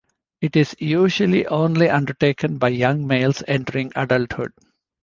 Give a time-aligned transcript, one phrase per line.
[0.41, 4.51] It is usually only undertaken by young males entering adulthood.